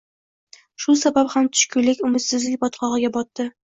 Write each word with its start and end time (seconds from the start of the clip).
Shu 0.85 0.95
sabab 1.01 1.29
ham 1.33 1.49
tushkunlik, 1.57 2.01
umidsizlik 2.09 2.61
botqog’iga 2.65 3.13
botdi 3.19 3.47